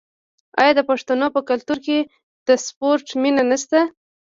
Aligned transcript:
آیا 0.61 0.71
د 0.75 0.81
پښتنو 0.89 1.27
په 1.35 1.41
کلتور 1.49 1.77
کې 1.85 1.97
د 2.47 2.49
سپورت 2.65 3.07
مینه 3.21 3.43
نشته؟ 3.51 3.79